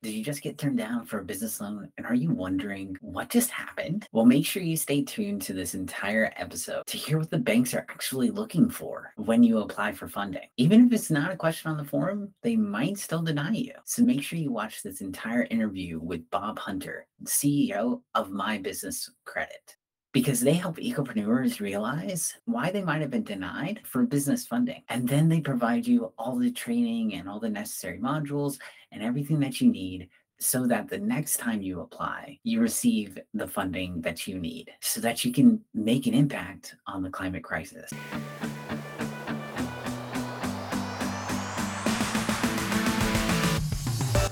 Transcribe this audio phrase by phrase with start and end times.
[0.00, 1.90] Did you just get turned down for a business loan?
[1.98, 4.06] And are you wondering what just happened?
[4.12, 7.74] Well, make sure you stay tuned to this entire episode to hear what the banks
[7.74, 10.48] are actually looking for when you apply for funding.
[10.56, 13.72] Even if it's not a question on the form, they might still deny you.
[13.86, 19.10] So make sure you watch this entire interview with Bob Hunter, CEO of My Business
[19.24, 19.76] Credit
[20.18, 24.82] because they help ecopreneurs realize why they might have been denied for business funding.
[24.88, 28.58] And then they provide you all the training and all the necessary modules
[28.90, 30.08] and everything that you need
[30.40, 35.00] so that the next time you apply, you receive the funding that you need so
[35.00, 37.88] that you can make an impact on the climate crisis.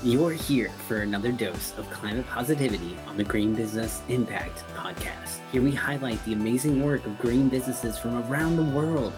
[0.06, 5.41] You're here for another dose of climate positivity on the Green Business Impact Podcast.
[5.51, 9.12] Here we highlight the amazing work of green businesses from around the world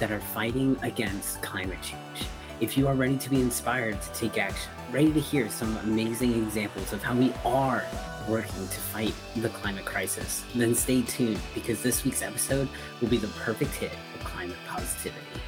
[0.00, 2.28] that are fighting against climate change.
[2.60, 6.34] If you are ready to be inspired to take action, ready to hear some amazing
[6.34, 7.82] examples of how we are
[8.28, 12.68] working to fight the climate crisis, then stay tuned because this week's episode
[13.00, 15.40] will be the perfect hit of climate positivity.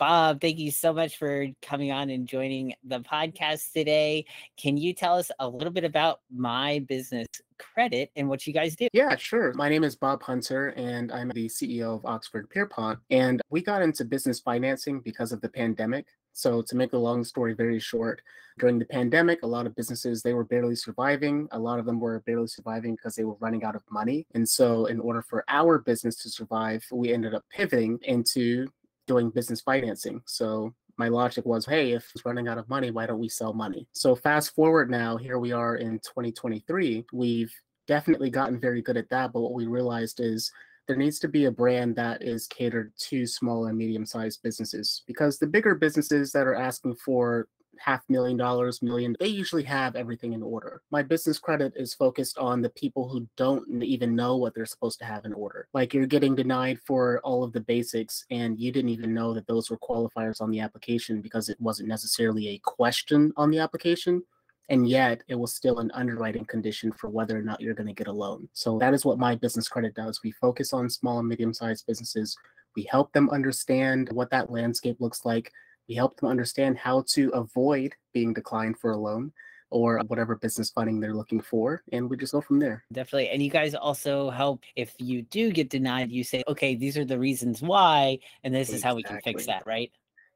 [0.00, 4.24] Bob, thank you so much for coming on and joining the podcast today.
[4.56, 7.26] Can you tell us a little bit about my business
[7.58, 8.88] credit and what you guys do?
[8.94, 9.52] Yeah, sure.
[9.52, 12.98] My name is Bob Hunter, and I'm the CEO of Oxford Pierpont.
[13.10, 16.06] And we got into business financing because of the pandemic.
[16.32, 18.22] So, to make a long story very short,
[18.58, 21.46] during the pandemic, a lot of businesses they were barely surviving.
[21.50, 24.26] A lot of them were barely surviving because they were running out of money.
[24.32, 28.66] And so, in order for our business to survive, we ended up pivoting into
[29.10, 30.22] doing business financing.
[30.24, 33.52] So my logic was, hey, if it's running out of money, why don't we sell
[33.52, 33.88] money?
[33.92, 37.06] So fast forward now, here we are in 2023.
[37.12, 37.52] We've
[37.88, 40.52] definitely gotten very good at that, but what we realized is
[40.86, 45.02] there needs to be a brand that is catered to small and medium sized businesses
[45.08, 47.48] because the bigger businesses that are asking for
[47.80, 50.82] half million dollars, million, they usually have everything in order.
[50.90, 54.98] My business credit is focused on the people who don't even know what they're supposed
[54.98, 55.66] to have in order.
[55.72, 59.46] Like you're getting denied for all of the basics and you didn't even know that
[59.46, 64.22] those were qualifiers on the application because it wasn't necessarily a question on the application
[64.68, 67.92] and yet it was still an underwriting condition for whether or not you're going to
[67.92, 68.48] get a loan.
[68.52, 70.20] So that is what my business credit does.
[70.22, 72.36] We focus on small and medium sized businesses.
[72.76, 75.50] We help them understand what that landscape looks like.
[75.90, 79.32] We help them understand how to avoid being declined for a loan
[79.70, 81.82] or whatever business funding they're looking for.
[81.90, 82.84] And we just go from there.
[82.92, 83.30] Definitely.
[83.30, 87.04] And you guys also help if you do get denied, you say, okay, these are
[87.04, 88.76] the reasons why, and this exactly.
[88.76, 89.90] is how we can fix that, right?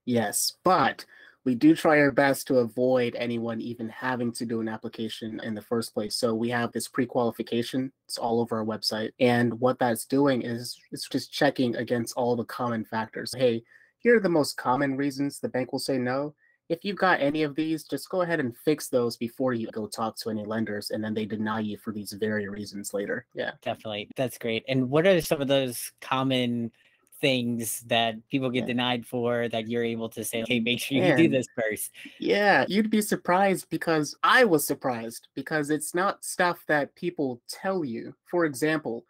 [0.07, 0.55] Yes.
[0.65, 1.05] But
[1.45, 5.55] we do try our best to avoid anyone even having to do an application in
[5.55, 6.17] the first place.
[6.17, 7.93] So we have this pre-qualification.
[8.09, 9.13] It's all over our website.
[9.21, 13.33] And what that's doing is it's just checking against all the common factors.
[13.37, 13.63] Hey,
[14.05, 16.35] here are the most common reasons the bank will say no.
[16.69, 19.87] If you've got any of these, just go ahead and fix those before you go
[19.87, 23.27] talk to any lenders, and then they deny you for these very reasons later.
[23.35, 24.11] Yeah, definitely.
[24.15, 24.65] That's great.
[24.69, 26.71] And what are some of those common
[27.21, 28.67] things that people get yeah.
[28.67, 31.17] denied for that you're able to say, okay, make sure you Man.
[31.17, 31.91] do this first?
[32.19, 37.85] Yeah, you'd be surprised because I was surprised because it's not stuff that people tell
[37.85, 38.15] you.
[38.31, 39.05] For example,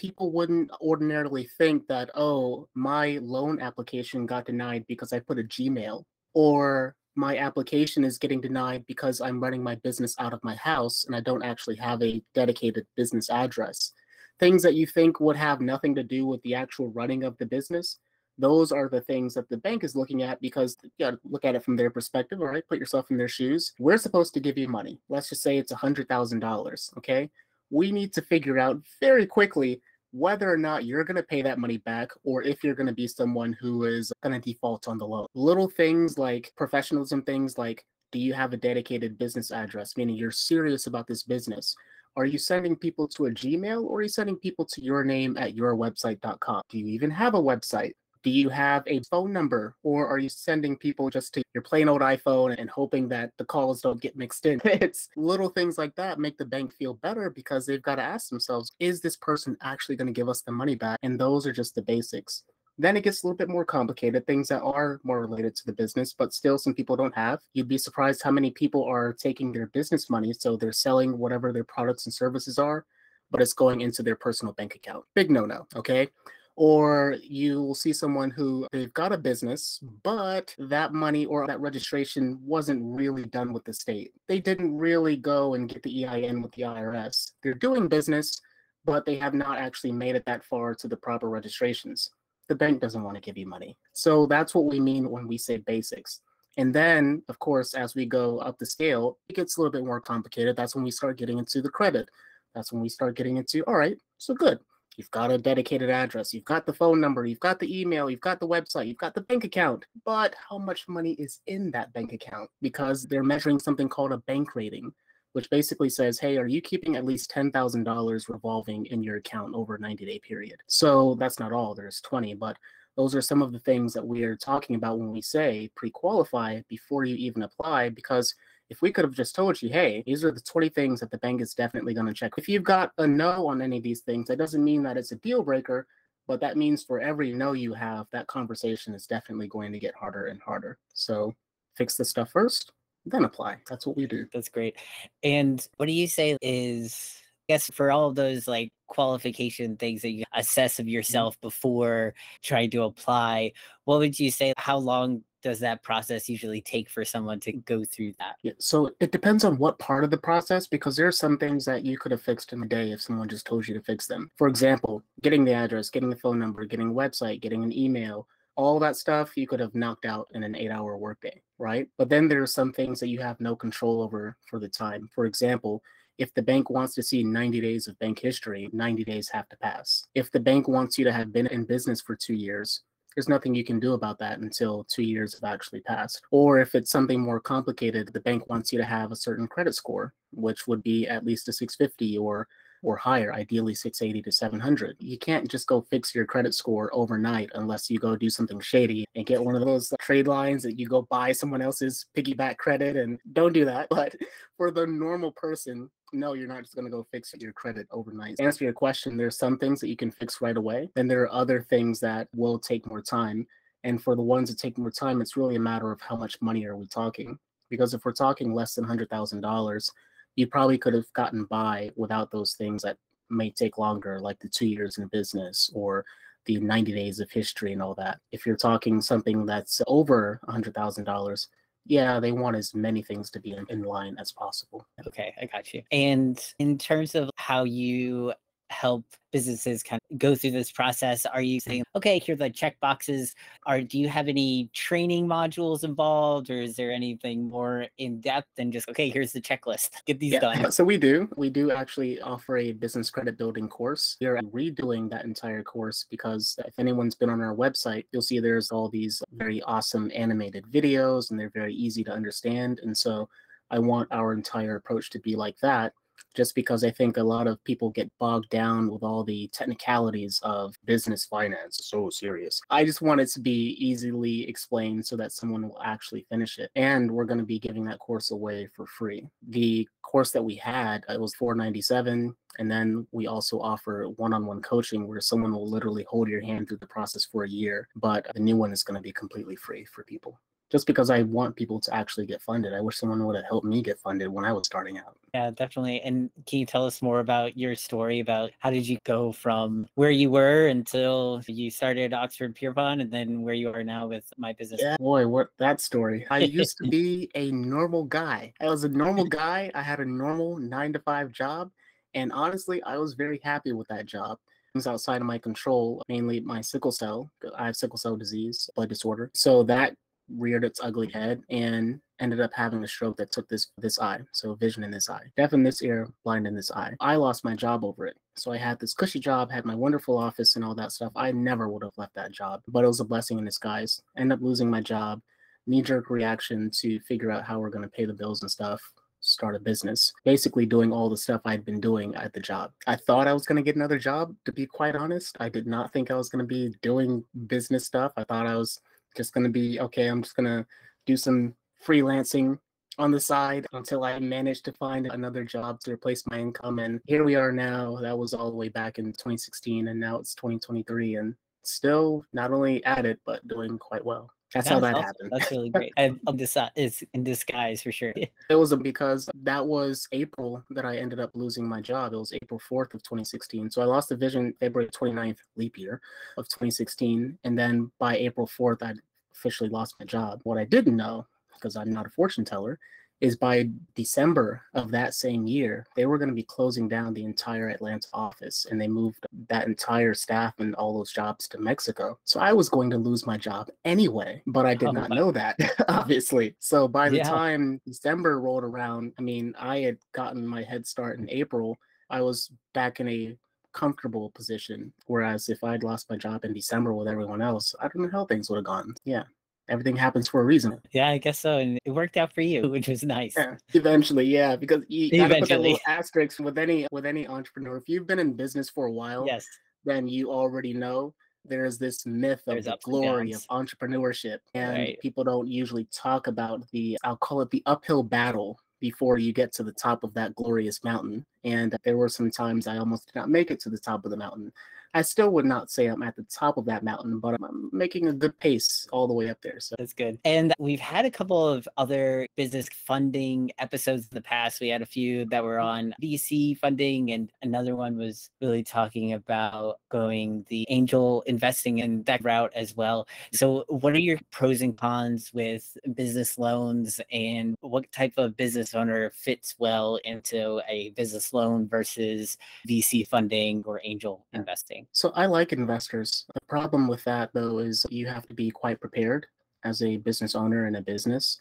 [0.00, 5.42] people wouldn't ordinarily think that, oh, my loan application got denied because I put a
[5.42, 10.54] Gmail, or my application is getting denied because I'm running my business out of my
[10.54, 13.92] house and I don't actually have a dedicated business address.
[14.38, 17.44] Things that you think would have nothing to do with the actual running of the
[17.44, 17.98] business,
[18.38, 21.44] those are the things that the bank is looking at because you got to look
[21.44, 22.40] at it from their perspective.
[22.40, 23.74] All right, put yourself in their shoes.
[23.78, 24.98] We're supposed to give you money.
[25.10, 26.96] Let's just say it's a $100,000.
[26.96, 27.28] Okay.
[27.68, 29.82] We need to figure out very quickly
[30.12, 32.92] whether or not you're going to pay that money back or if you're going to
[32.92, 35.26] be someone who is going to default on the loan.
[35.34, 40.32] Little things like professionalism, things like do you have a dedicated business address, meaning you're
[40.32, 41.74] serious about this business?
[42.16, 45.36] Are you sending people to a Gmail or are you sending people to your name
[45.38, 46.62] at yourwebsite.com?
[46.68, 47.92] Do you even have a website?
[48.22, 51.88] Do you have a phone number or are you sending people just to your plain
[51.88, 54.60] old iPhone and hoping that the calls don't get mixed in?
[54.64, 58.28] it's little things like that make the bank feel better because they've got to ask
[58.28, 60.98] themselves, is this person actually going to give us the money back?
[61.02, 62.42] And those are just the basics.
[62.76, 65.72] Then it gets a little bit more complicated, things that are more related to the
[65.72, 67.40] business, but still some people don't have.
[67.54, 70.32] You'd be surprised how many people are taking their business money.
[70.32, 72.84] So they're selling whatever their products and services are,
[73.30, 75.04] but it's going into their personal bank account.
[75.14, 75.66] Big no no.
[75.74, 76.08] Okay
[76.56, 79.94] or you will see someone who they've got a business, mm-hmm.
[80.02, 84.12] but that money or that registration wasn't really done with the state.
[84.28, 87.32] They didn't really go and get the EIN with the IRS.
[87.42, 88.40] They're doing business,
[88.84, 92.10] but they have not actually made it that far to the proper registrations.
[92.50, 93.76] the bank doesn't want to give you money.
[93.92, 96.20] So that's what we mean when we say basics.
[96.56, 99.84] And then, of course, as we go up the scale, it gets a little bit
[99.84, 100.56] more complicated.
[100.56, 102.08] That's when we start getting into the credit.
[102.54, 104.58] That's when we start getting into, all right, so good.
[105.00, 108.20] You've got a dedicated address, you've got the phone number, you've got the email, you've
[108.20, 109.86] got the website, you've got the bank account.
[110.04, 112.50] But how much money is in that bank account?
[112.60, 114.92] Because they're measuring something called a bank rating,
[115.32, 119.76] which basically says, hey, are you keeping at least $10,000 revolving in your account over
[119.76, 120.58] a 90 day period?
[120.66, 122.58] So that's not all, there's 20, but
[122.98, 126.60] those are some of the things that we are talking about when we say pre-qualify
[126.68, 128.34] before you even apply because
[128.70, 131.18] if we could have just told you hey these are the 20 things that the
[131.18, 134.00] bank is definitely going to check if you've got a no on any of these
[134.00, 135.86] things that doesn't mean that it's a deal breaker
[136.26, 139.94] but that means for every no you have that conversation is definitely going to get
[139.94, 141.34] harder and harder so
[141.76, 142.72] fix the stuff first
[143.04, 144.76] then apply that's what we do that's great
[145.22, 147.16] and what do you say is
[147.48, 150.92] I guess for all of those like qualification things that you assess of mm-hmm.
[150.92, 152.14] yourself before
[152.44, 153.52] trying to apply,
[153.86, 154.52] what would you say?
[154.56, 157.64] How long does that process usually take for someone to mm.
[157.64, 158.36] go through that?
[158.42, 161.64] Yeah, so it depends on what part of the process because there are some things
[161.64, 164.06] that you could have fixed in a day if someone just told you to fix
[164.06, 164.30] them.
[164.36, 168.26] For example, getting the address, getting the phone number, getting a website, getting an email,
[168.56, 171.88] all that stuff you could have knocked out in an eight hour workday, right?
[171.96, 175.08] But then there are some things that you have no control over for the time.
[175.14, 175.82] For example,
[176.18, 179.56] if the bank wants to see 90 days of bank history, 90 days have to
[179.56, 180.04] pass.
[180.14, 182.82] If the bank wants you to have been in business for two years,
[183.14, 186.22] there's nothing you can do about that until two years have actually passed.
[186.30, 189.74] Or if it's something more complicated, the bank wants you to have a certain credit
[189.74, 192.46] score, which would be at least a 650 or
[192.82, 194.96] or higher, ideally 680 to 700.
[194.98, 199.04] You can't just go fix your credit score overnight unless you go do something shady
[199.14, 202.96] and get one of those trade lines that you go buy someone else's piggyback credit
[202.96, 203.88] and don't do that.
[204.00, 204.14] But
[204.56, 208.38] for the normal person, no, you're not just going to go fix your credit overnight.
[208.38, 210.88] To answer your question, there's some things that you can fix right away.
[210.94, 213.46] Then there are other things that will take more time.
[213.84, 216.40] And for the ones that take more time, it's really a matter of how much
[216.40, 217.38] money are we talking.
[217.68, 219.90] Because if we're talking less than $100,000,
[220.40, 222.96] you probably could have gotten by without those things that
[223.28, 226.04] may take longer, like the two years in business or
[226.46, 228.18] the 90 days of history and all that.
[228.32, 231.46] If you're talking something that's over $100,000,
[231.84, 234.86] yeah, they want as many things to be in, in line as possible.
[235.06, 235.82] Okay, I got you.
[235.92, 238.32] And in terms of how you
[238.70, 241.26] help businesses kind of go through this process?
[241.26, 241.98] Are you saying, mm-hmm.
[241.98, 243.34] okay, here are the check boxes?
[243.66, 248.48] Are do you have any training modules involved, or is there anything more in depth
[248.56, 250.40] than just okay, here's the checklist, get these yeah.
[250.40, 250.70] done?
[250.80, 251.28] So we do.
[251.36, 254.16] We do actually offer a business credit building course.
[254.20, 258.38] We are redoing that entire course because if anyone's been on our website, you'll see
[258.38, 262.80] there's all these very awesome animated videos, and they're very easy to understand.
[262.82, 263.28] And so
[263.70, 265.92] I want our entire approach to be like that
[266.34, 270.40] just because I think a lot of people get bogged down with all the technicalities
[270.42, 271.80] of business finance.
[271.84, 272.60] So serious.
[272.70, 276.70] I just want it to be easily explained so that someone will actually finish it.
[276.76, 279.26] And we're going to be giving that course away for free.
[279.48, 285.06] The course that we had, it was 497 and then we also offer one-on-one coaching
[285.06, 288.40] where someone will literally hold your hand through the process for a year, but the
[288.40, 290.38] new one is going to be completely free for people
[290.70, 292.72] just because I want people to actually get funded.
[292.72, 295.16] I wish someone would have helped me get funded when I was starting out.
[295.34, 296.00] Yeah, definitely.
[296.00, 299.86] And can you tell us more about your story about how did you go from
[299.94, 304.24] where you were until you started Oxford Pierpont and then where you are now with
[304.38, 304.80] my business?
[304.82, 306.26] Yeah, boy, what that story.
[306.30, 308.52] I used to be a normal guy.
[308.60, 309.70] I was a normal guy.
[309.74, 311.70] I had a normal nine to five job.
[312.14, 314.38] And honestly, I was very happy with that job
[314.72, 317.30] things outside of my control, mainly my sickle cell.
[317.56, 319.30] I have sickle cell disease, blood disorder.
[319.34, 319.96] So that
[320.36, 324.20] reared its ugly head and ended up having a stroke that took this this eye
[324.32, 326.94] so vision in this eye deaf in this ear blind in this eye.
[327.00, 330.16] I lost my job over it so i had this cushy job had my wonderful
[330.16, 331.12] office and all that stuff.
[331.16, 334.02] I never would have left that job but it was a blessing in disguise.
[334.16, 335.20] End up losing my job
[335.66, 338.80] knee-jerk reaction to figure out how we're going to pay the bills and stuff
[339.20, 340.12] start a business.
[340.24, 342.72] Basically doing all the stuff i'd been doing at the job.
[342.86, 345.36] I thought i was going to get another job to be quite honest.
[345.40, 348.12] I did not think i was going to be doing business stuff.
[348.16, 348.80] I thought i was
[349.16, 350.66] just going to be okay i'm just going to
[351.06, 351.54] do some
[351.86, 352.58] freelancing
[352.98, 357.00] on the side until i managed to find another job to replace my income and
[357.06, 357.96] here we are now.
[357.96, 362.52] That was all the way back in 2016 and now it's 2023 and still not
[362.52, 365.04] only at it but doing quite well that's, how that awesome.
[365.04, 365.30] happened.
[365.32, 365.92] That's really great.
[365.96, 368.12] And this is in disguise for sure.
[368.50, 372.12] it was because that was April that I ended up losing my job.
[372.12, 373.70] It was April 4th of 2016.
[373.70, 376.00] So I lost the vision February 29th, leap year
[376.36, 377.38] of 2016.
[377.44, 378.98] And then by April 4th, I'd
[379.34, 380.40] officially lost my job.
[380.44, 382.78] What I didn't know, because I'm not a fortune teller,
[383.20, 387.24] is by December of that same year, they were going to be closing down the
[387.24, 392.18] entire Atlanta office and they moved that entire staff and all those jobs to Mexico.
[392.24, 395.30] So I was going to lose my job anyway, but I did Oh, not know
[395.32, 395.56] that,
[395.88, 396.56] obviously.
[396.60, 397.28] So by the Yeah.
[397.28, 401.76] time December rolled around, I mean, I had gotten my head start in April.
[402.08, 403.36] I was back in a
[403.72, 404.92] comfortable position.
[405.06, 408.24] Whereas if I'd lost my job in December with everyone else, I don't know how
[408.24, 408.94] things would have gone.
[409.04, 409.24] Yeah.
[409.70, 410.78] Everything happens for a reason.
[410.90, 411.58] Yeah, I guess so.
[411.58, 413.34] And it worked out for you, which was nice.
[413.36, 415.80] Yeah, eventually, yeah, because you gotta put that little Eventually.
[415.86, 417.76] asterisk with any with any entrepreneur.
[417.76, 419.46] If you've been in business for a while, Yes.
[419.84, 424.98] then you already know there's this myth of There's the glory of entrepreneurship, and Right.
[425.00, 429.52] people don't usually talk about the I'll call it the uphill battle before you get
[429.52, 431.24] to the top of that glorious mountain.
[431.44, 434.10] And there were some times I almost did not make it to the top of
[434.10, 434.52] the mountain.
[434.94, 438.08] I still would not say I'm at the top of that mountain, but I'm making
[438.08, 439.60] a good pace all the way up there.
[439.60, 440.18] So That's good.
[440.24, 444.60] And we've had a couple of other business funding episodes in the past.
[444.60, 449.12] We had a few that were on VC funding, and another one was really talking
[449.12, 453.06] about going the angel investing in that route as well.
[453.32, 458.74] So, what are your pros and cons with business loans, and what type of business
[458.74, 462.36] owner fits well into a business loan versus
[462.68, 464.79] VC funding or angel Yeah.
[464.92, 466.24] So I like investors.
[466.34, 469.26] The problem with that though is you have to be quite prepared
[469.64, 471.38] as a business owner in a business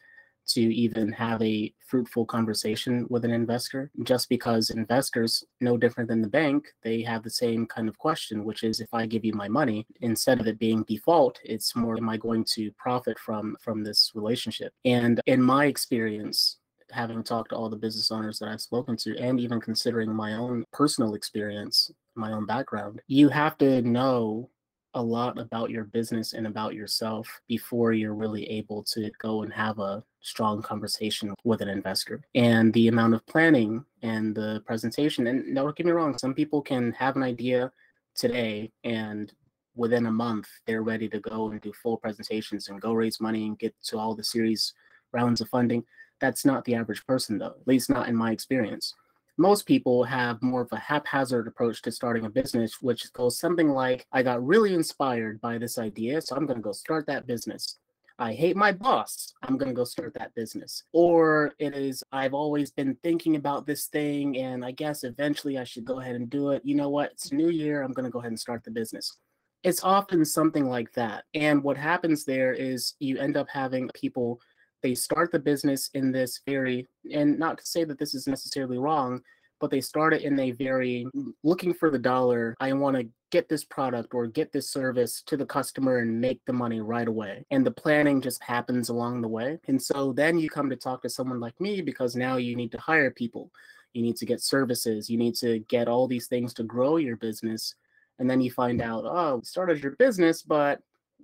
[0.47, 3.91] to even have a fruitful conversation with an investor.
[4.03, 8.43] Just because investors no different than the bank they have the same kind of question
[8.43, 11.97] which is if i give you my money instead of it being default it's more
[11.97, 14.73] am i going to profit from from this relationship?
[14.85, 16.58] And in my experience
[16.91, 20.33] having talked to all the business owners that I've spoken to, and even considering my
[20.33, 24.49] own personal experience, my own background, you have to know
[24.95, 29.53] a lot about your business and about yourself before you're really able to go and
[29.53, 32.21] have a strong conversation with an investor.
[32.33, 36.61] And the amount of planning and the presentation, and don't get me wrong, some people
[36.61, 37.71] can have an idea
[38.15, 39.31] today and
[39.75, 43.45] within a month they're ready to go and do full presentations and go raise money
[43.45, 44.73] and get to all the series
[45.13, 45.83] rounds of funding
[46.19, 48.93] that's not the average person, though, at least not in my experience.
[49.37, 53.69] Most people have more of a haphazard approach to starting a business, which goes something
[53.69, 57.25] like I got really inspired by this idea, so I'm going to go start that
[57.25, 57.77] business.
[58.19, 59.33] I hate my boss.
[59.43, 60.83] I'm going to go start that business.
[60.91, 65.63] Or it is, I've always been thinking about this thing and I guess eventually I
[65.63, 66.61] should go ahead and do it.
[66.65, 67.11] You know what?
[67.11, 67.81] It's new year.
[67.81, 69.17] I'm going to go ahead and start the business.
[69.63, 71.23] It's often something like that.
[71.33, 74.41] And what happens there is you end up having people
[74.81, 78.77] they start the business in this very and not to say that this is necessarily
[78.77, 79.21] wrong
[79.59, 81.05] but they start it in a very
[81.43, 85.37] looking for the dollar i want to get this product or get this service to
[85.37, 87.45] the customer and make the money right away.
[87.51, 89.59] And the planning just happens along the way.
[89.67, 92.71] And so then you come to talk to someone like me because now you need
[92.71, 93.51] to hire people.
[93.93, 95.09] You need to get services.
[95.09, 97.75] You need to get all these things to grow your business.
[98.17, 100.81] And then you find out oh started your business but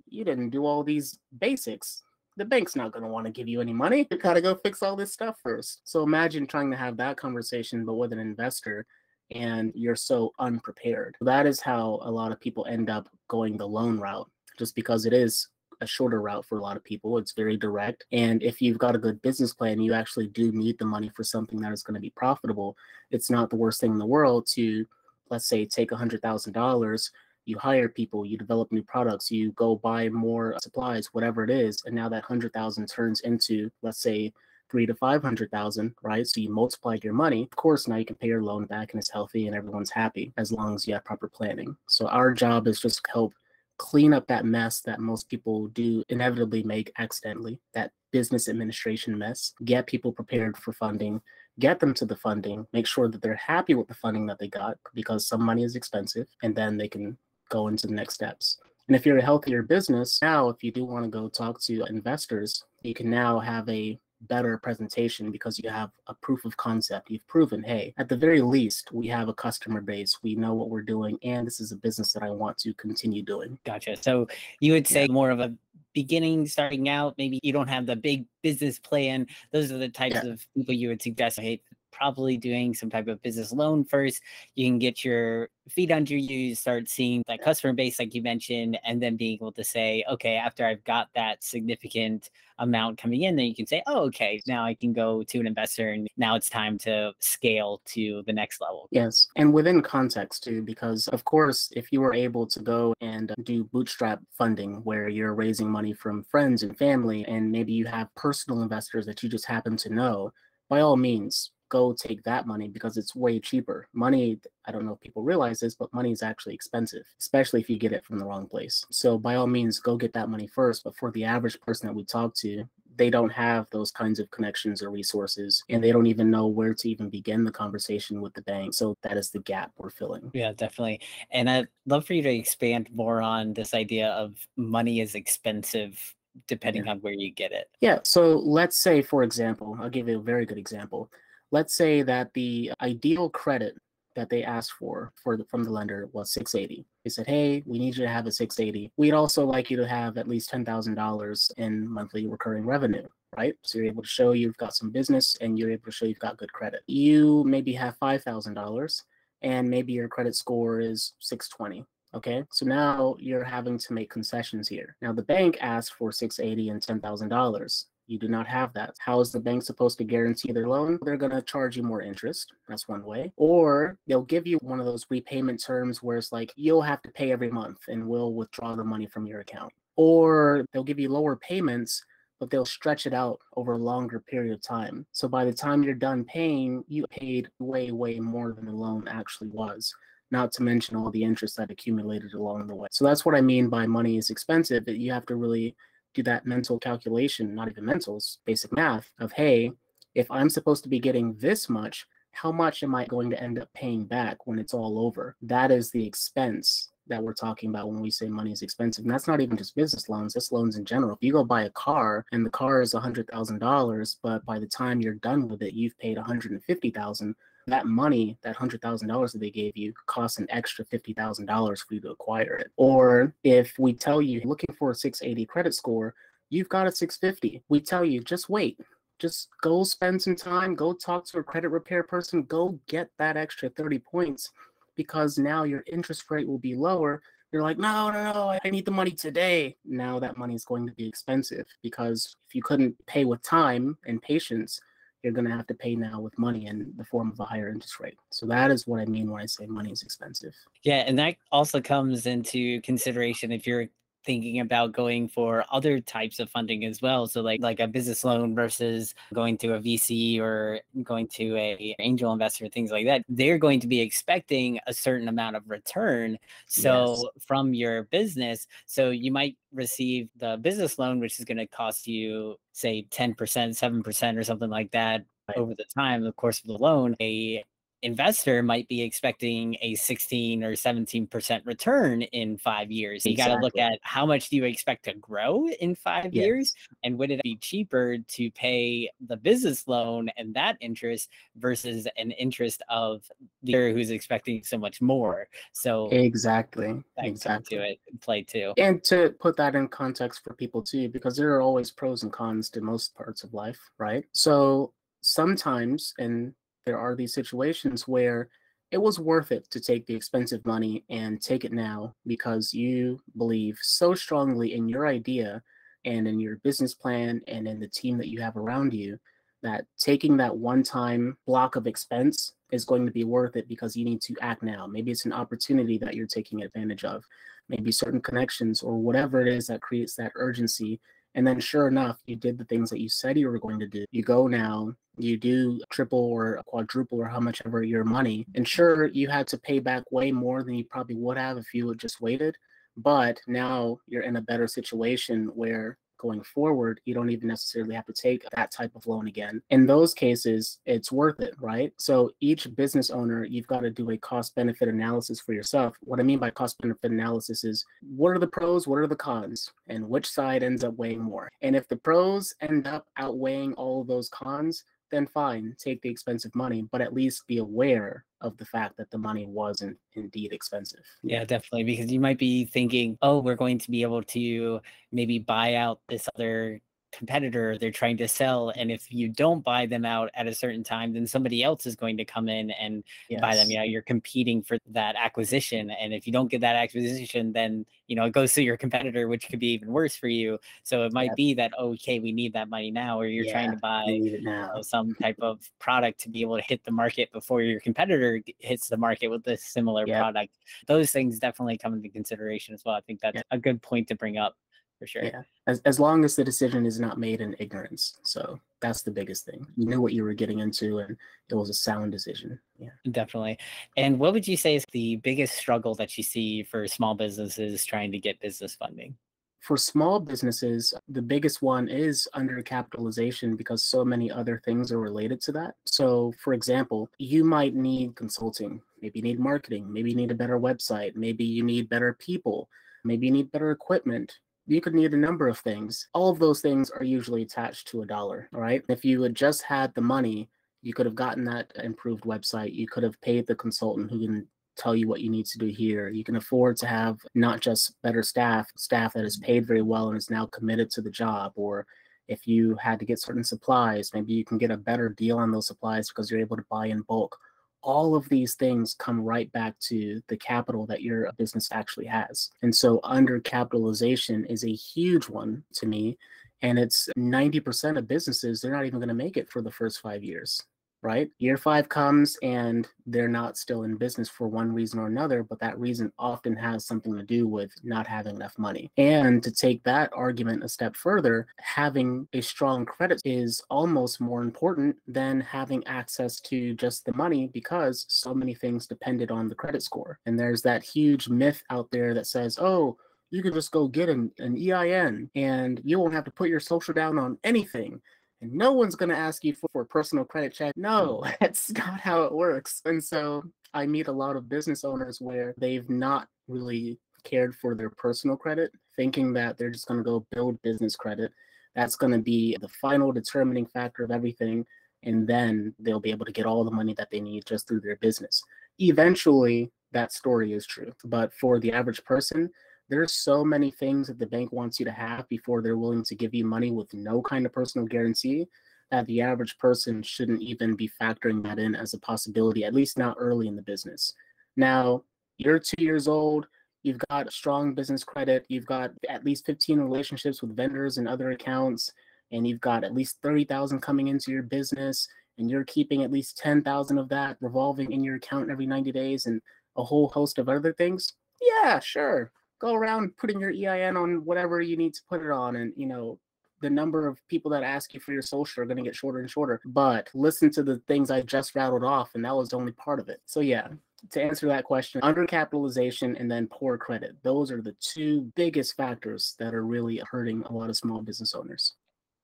[0.08, 2.02] you didn't do all these basics
[2.36, 4.06] the bank's not going to want to give you any money.
[4.10, 5.80] You got to go fix all this stuff first.
[5.84, 8.86] So imagine trying to have that conversation, but with an investor,
[9.32, 11.16] and you're so unprepared.
[11.20, 15.06] That is how a lot of people end up going the loan route, just because
[15.06, 15.48] it is
[15.80, 17.18] a shorter route for a lot of people.
[17.18, 18.04] It's very direct.
[18.12, 21.24] And if you've got a good business plan, you actually do need the money for
[21.24, 22.76] something that is going to be profitable.
[23.10, 24.86] It's not the worst thing in the world to,
[25.28, 27.10] let's say, take $100,000
[27.46, 31.82] you hire people, you develop new products, you go buy more supplies, whatever it is,
[31.86, 34.32] and now that hundred thousand turns into, let's say,
[34.70, 36.26] three to five hundred thousand, right?
[36.26, 37.44] So you multiply your money.
[37.44, 40.32] Of course, now you can pay your loan back and it's healthy and everyone's happy
[40.36, 41.76] as long as you have proper planning.
[41.88, 43.34] So our job is just to help
[43.78, 49.52] clean up that mess that most people do inevitably make accidentally, that business administration mess,
[49.64, 51.20] get people prepared for funding,
[51.58, 54.48] get them to the funding, make sure that they're happy with the funding that they
[54.48, 57.16] got because some money is expensive, and then they can
[57.48, 58.58] go into the next steps.
[58.88, 61.84] And if you're a healthier business, now if you do want to go talk to
[61.86, 67.10] investors, you can now have a better presentation because you have a proof of concept.
[67.10, 70.70] You've proven, hey, at the very least, we have a customer base, we know what
[70.70, 73.58] we're doing, and this is a business that I want to continue doing.
[73.64, 73.96] Gotcha.
[74.00, 74.28] So
[74.60, 75.52] you would say more of a
[75.92, 79.26] beginning, starting out, maybe you don't have the big business plan.
[79.50, 80.30] Those are the types Yeah.
[80.30, 81.40] of people you would suggest.
[81.40, 81.60] Hey,
[81.96, 84.20] probably doing some type of business loan first.
[84.54, 88.78] You can get your feet under you, start seeing that customer base, like you mentioned,
[88.84, 93.36] and then being able to say, okay, after I've got that significant amount coming in,
[93.36, 96.36] then you can say, oh, okay, now I can go to an investor and now
[96.36, 98.88] it's time to scale to the next level.
[98.90, 99.28] Yes.
[99.36, 103.64] And within context too, because of course, if you were able to go and do
[103.64, 108.62] bootstrap funding where you're raising money from friends and family, and maybe you have personal
[108.62, 110.32] investors that you just happen to know,
[110.68, 113.88] by all means, go take that money because it's way cheaper.
[113.92, 117.70] Money, I don't know if people realize this, but money is actually expensive, especially if
[117.70, 118.84] you get it from the wrong place.
[118.90, 120.84] So by all means, go get that money first.
[120.84, 124.30] But for the average person that we talk to, they don't have those kinds of
[124.30, 128.34] connections or resources and they don't even know where to even begin the conversation with
[128.34, 132.14] the bank so that is the gap we're filling yeah definitely and i'd love for
[132.14, 136.14] you to expand more on this idea of money is expensive
[136.46, 136.92] depending yeah.
[136.92, 140.22] on where you get it yeah so let's say for example i'll give you a
[140.22, 141.10] very good example
[141.52, 143.76] let's say that the ideal credit
[144.16, 146.84] that they asked for, for the, from the lender was 680.
[147.04, 148.90] They said, "Hey, we need you to have a 680.
[148.96, 153.54] We'd also like you to have at least $10,000 in monthly recurring revenue." Right?
[153.62, 156.18] So you're able to show you've got some business and you're able to show you've
[156.18, 156.80] got good credit.
[156.86, 159.02] You maybe have $5,000
[159.42, 161.84] and maybe your credit score is 620.
[162.14, 164.96] Okay, so now you're having to make concessions here.
[165.02, 167.84] Now the bank asked for 680 and $10,000.
[168.06, 168.94] You do not have that.
[168.98, 170.98] How is the bank supposed to guarantee their loan?
[171.02, 172.52] They're going to charge you more interest.
[172.68, 173.32] That's one way.
[173.36, 177.10] Or they'll give you one of those repayment terms where it's like you'll have to
[177.10, 179.72] pay every month and we'll withdraw the money from your account.
[179.96, 182.04] Or they'll give you lower payments,
[182.38, 185.06] but they'll stretch it out over a longer period of time.
[185.12, 189.08] So by the time you're done paying, you paid way, way more than the loan
[189.08, 189.92] actually was
[190.30, 192.88] not to mention all the interest that accumulated along the way.
[192.90, 194.84] So that's what I mean by money is expensive.
[194.84, 195.76] That you have to really
[196.16, 199.70] do that mental calculation, not even mentals, basic math of, hey,
[200.14, 203.58] if I'm supposed to be getting this much, how much am I going to end
[203.58, 205.36] up paying back when it's all over?
[205.42, 209.04] That is the expense that we're talking about when we say money is expensive.
[209.04, 211.14] And that's not even just business loans, that's loans in general.
[211.14, 215.00] If you go buy a car and the car is $100,000, but by the time
[215.00, 217.34] you're done with it, you've paid 150,000,
[217.66, 221.46] that money, that hundred thousand dollars that they gave you, costs an extra fifty thousand
[221.46, 222.70] dollars for you to acquire it.
[222.76, 226.14] Or if we tell you looking for a 680 credit score,
[226.48, 227.62] you've got a 650.
[227.68, 228.80] We tell you just wait,
[229.18, 233.36] just go spend some time, go talk to a credit repair person, go get that
[233.36, 234.50] extra 30 points
[234.94, 237.20] because now your interest rate will be lower.
[237.52, 239.76] You're like, no, no, no, I need the money today.
[239.84, 243.96] Now that money is going to be expensive because if you couldn't pay with time
[244.06, 244.80] and patience,
[245.26, 247.68] you're going to have to pay now with money in the form of a higher
[247.68, 248.16] interest rate.
[248.30, 250.54] So that is what I mean when I say money is expensive.
[250.84, 253.88] Yeah, and that also comes into consideration if you're
[254.26, 257.26] thinking about going for other types of funding as well.
[257.26, 261.94] So like like a business loan versus going to a vc or going to a
[262.00, 263.22] angel investor things like that.
[263.28, 266.38] They're going to be expecting a certain amount of return.
[266.66, 267.44] So yes.
[267.46, 272.06] from your business so you might receive the business loan which is going to cost
[272.06, 276.78] you say 10% 7% or something like that over the time the course of the
[276.78, 277.62] loan a
[278.06, 283.26] investor might be expecting a 16 or 17% return in five years.
[283.26, 286.34] You got to look at how much do you expect to grow in five yes.
[286.34, 286.74] years?
[287.02, 292.30] And would it be cheaper to pay the business loan and that interest versus an
[292.30, 293.24] interest of
[293.64, 295.48] the who's expecting so much more?
[295.72, 297.76] So exactly, exactly.
[297.76, 298.72] To it play too.
[298.78, 302.32] And to put that in context for people too, because there are always pros and
[302.32, 304.24] cons to most parts of life, right?
[304.32, 304.92] So
[305.22, 306.54] sometimes, and
[306.86, 308.48] there are these situations where
[308.92, 313.18] it was worth it to take the expensive money and take it now because you
[313.36, 315.60] believe so strongly in your idea
[316.04, 319.18] and in your business plan and in the team that you have around you
[319.62, 323.96] that taking that one time block of expense is going to be worth it because
[323.96, 324.86] you need to act now.
[324.86, 327.24] Maybe it's an opportunity that you're taking advantage of,
[327.68, 331.00] maybe certain connections or whatever it is that creates that urgency
[331.36, 333.86] and then, sure enough, you did the things that you said you were going to
[333.86, 334.06] do.
[334.10, 338.46] You go now, you do triple or quadruple or how much ever your money.
[338.54, 341.74] And sure, you had to pay back way more than you probably would have if
[341.74, 342.56] you had just waited.
[342.96, 348.06] But now you're in a better situation where going forward, you don't even necessarily have
[348.06, 349.62] to take that type of loan again.
[349.70, 351.92] In those cases, it's worth it, right?
[351.98, 355.96] So each business owner, you've got to do a cost benefit analysis for yourself.
[356.00, 359.16] What I mean by cost benefit analysis is what are the pros, what are the
[359.16, 361.50] cons, and which side ends up weighing more.
[361.62, 366.08] And if the pros end up outweighing all of those cons, then fine, take the
[366.08, 370.52] expensive money, but at least be aware of the fact that the money wasn't indeed
[370.52, 371.04] expensive.
[371.22, 371.84] Yeah, definitely.
[371.84, 374.80] Because you might be thinking, oh, we're going to be able to
[375.12, 376.80] maybe buy out this other
[377.16, 380.84] competitor they're trying to sell and if you don't buy them out at a certain
[380.84, 383.40] time then somebody else is going to come in and yes.
[383.40, 386.76] buy them you know you're competing for that acquisition and if you don't get that
[386.76, 390.28] acquisition then you know it goes to your competitor which could be even worse for
[390.28, 391.36] you so it might yep.
[391.36, 394.42] be that okay we need that money now or you're yeah, trying to buy you
[394.42, 398.40] know, some type of product to be able to hit the market before your competitor
[398.58, 400.20] hits the market with a similar yep.
[400.20, 400.54] product
[400.86, 403.46] those things definitely come into consideration as well i think that's yep.
[403.50, 404.56] a good point to bring up
[404.98, 405.24] for sure.
[405.24, 405.42] Yeah.
[405.66, 408.18] As as long as the decision is not made in ignorance.
[408.22, 409.66] So that's the biggest thing.
[409.76, 411.16] You knew what you were getting into and
[411.48, 412.58] it was a sound decision.
[412.78, 412.90] Yeah.
[413.10, 413.58] Definitely.
[413.96, 417.84] And what would you say is the biggest struggle that you see for small businesses
[417.84, 419.16] trying to get business funding?
[419.60, 425.40] For small businesses, the biggest one is undercapitalization because so many other things are related
[425.40, 425.74] to that.
[425.86, 430.36] So, for example, you might need consulting, maybe you need marketing, maybe you need a
[430.36, 432.68] better website, maybe you need better people,
[433.02, 436.08] maybe you need better equipment, you could need a number of things.
[436.12, 438.82] All of those things are usually attached to a dollar, right?
[438.88, 440.48] If you had just had the money,
[440.82, 442.74] you could have gotten that improved website.
[442.74, 445.66] You could have paid the consultant who can tell you what you need to do
[445.66, 446.08] here.
[446.08, 450.08] You can afford to have not just better staff, staff that is paid very well
[450.08, 451.86] and is now committed to the job, or
[452.28, 455.52] if you had to get certain supplies, maybe you can get a better deal on
[455.52, 457.38] those supplies because you're able to buy in bulk
[457.86, 462.50] all of these things come right back to the capital that your business actually has.
[462.62, 466.18] And so undercapitalization is a huge one to me.
[466.62, 470.00] And it's 90% of businesses, they're not even going to make it for the first
[470.00, 470.60] five years
[471.06, 471.30] right?
[471.38, 475.60] Year five comes and they're not still in business for one reason or another, but
[475.60, 478.90] that reason often has something to do with not having enough money.
[478.96, 484.42] And to take that argument a step further, having a strong credit is almost more
[484.42, 489.54] important than having access to just the money because so many things depended on the
[489.54, 490.18] credit score.
[490.26, 492.96] And there's that huge myth out there that says, oh,
[493.30, 496.60] you can just go get an, an EIN and you won't have to put your
[496.60, 498.00] social down on anything
[498.40, 500.76] and no one's going to ask you for, for a personal credit check.
[500.76, 501.34] No, mm.
[501.40, 502.82] that's not how it works.
[502.84, 503.44] And so
[503.74, 508.36] I meet a lot of business owners where they've not really cared for their personal
[508.36, 511.32] credit, thinking that they're just going to go build business credit.
[511.74, 514.64] That's going to be the final determining factor of everything.
[515.02, 517.80] And then they'll be able to get all the money that they need just through
[517.80, 518.42] their business.
[518.78, 520.92] Eventually, that story is true.
[521.04, 522.50] But for the average person,
[522.88, 526.14] there's so many things that the bank wants you to have before they're willing to
[526.14, 528.46] give you money with no kind of personal guarantee
[528.90, 532.98] that the average person shouldn't even be factoring that in as a possibility, at least
[532.98, 534.14] not early in the business.
[534.56, 535.02] Now,
[535.38, 536.46] you're two years old,
[536.84, 541.32] you've got strong business credit, you've got at least 15 relationships with vendors and other
[541.32, 541.92] accounts,
[542.30, 546.38] and you've got at least 30,000 coming into your business, and you're keeping at least
[546.38, 549.42] 10,000 of that revolving in your account every 90 days and
[549.76, 551.14] a whole host of other things.
[551.40, 555.56] Yeah, sure go around putting your EIN on whatever you need to put it on,
[555.56, 556.18] and you know
[556.60, 559.18] the number of people that ask you for your social are going to get shorter
[559.18, 559.60] and shorter.
[559.66, 563.08] But listen to the things I just rattled off, and that was only part of
[563.08, 563.20] it.
[563.26, 563.68] So yeah,
[564.10, 567.16] to answer that question, undercapitalization and then poor credit.
[567.22, 571.34] Those are the two biggest factors that are really hurting a lot of small business
[571.34, 571.74] owners.